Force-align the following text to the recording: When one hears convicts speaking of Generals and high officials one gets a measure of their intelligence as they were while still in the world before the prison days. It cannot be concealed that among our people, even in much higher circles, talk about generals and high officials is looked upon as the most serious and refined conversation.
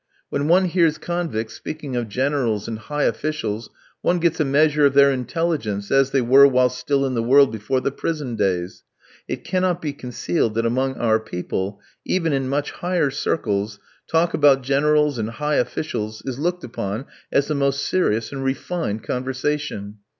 When 0.29 0.47
one 0.47 0.65
hears 0.65 0.97
convicts 0.97 1.53
speaking 1.53 1.95
of 1.95 2.09
Generals 2.09 2.67
and 2.67 2.79
high 2.79 3.03
officials 3.03 3.69
one 4.01 4.17
gets 4.17 4.39
a 4.39 4.43
measure 4.43 4.87
of 4.87 4.95
their 4.95 5.11
intelligence 5.11 5.91
as 5.91 6.09
they 6.09 6.21
were 6.21 6.47
while 6.47 6.69
still 6.69 7.05
in 7.05 7.13
the 7.13 7.21
world 7.21 7.51
before 7.51 7.81
the 7.81 7.91
prison 7.91 8.35
days. 8.35 8.83
It 9.27 9.43
cannot 9.43 9.79
be 9.79 9.93
concealed 9.93 10.55
that 10.55 10.65
among 10.65 10.95
our 10.95 11.19
people, 11.19 11.79
even 12.03 12.33
in 12.33 12.49
much 12.49 12.71
higher 12.71 13.11
circles, 13.11 13.77
talk 14.09 14.33
about 14.33 14.63
generals 14.63 15.19
and 15.19 15.29
high 15.29 15.57
officials 15.57 16.23
is 16.25 16.39
looked 16.39 16.63
upon 16.63 17.05
as 17.31 17.47
the 17.47 17.53
most 17.53 17.83
serious 17.85 18.31
and 18.31 18.43
refined 18.43 19.03
conversation. 19.03 19.97